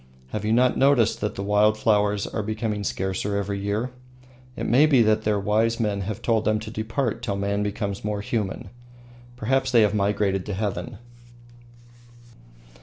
[0.29, 3.91] Have you not noticed that the wild flowers are becoming scarcer every year?
[4.55, 8.03] It may be that their wise men have told them to depart till man becomes
[8.03, 8.71] more human.
[9.35, 10.97] Perhaps they have migrated to heaven.